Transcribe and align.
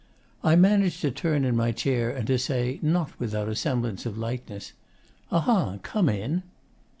I 0.43 0.55
managed 0.55 1.01
to 1.01 1.11
turn 1.11 1.45
in 1.45 1.55
my 1.55 1.71
chair 1.71 2.09
and 2.09 2.25
to 2.25 2.39
say, 2.39 2.79
not 2.81 3.19
without 3.19 3.47
a 3.47 3.53
semblance 3.55 4.03
of 4.07 4.17
lightness, 4.17 4.73
'Aha, 5.31 5.77
come 5.83 6.09
in! 6.09 6.41